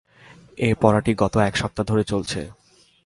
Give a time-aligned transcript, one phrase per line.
[0.57, 2.41] এই পড়াটি গত এক সপ্তাহ ধরে চলছে।